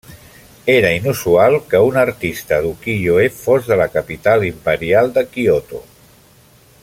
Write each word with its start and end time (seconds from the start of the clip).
Era 0.75 0.91
inusual 0.99 1.57
que 1.73 1.81
un 1.89 1.99
artista 2.03 2.59
d'ukiyo-e 2.63 3.29
fos 3.43 3.71
de 3.73 3.77
la 3.83 3.87
capital 3.97 4.49
imperial 4.51 5.15
de 5.19 5.27
Kyoto. 5.35 5.85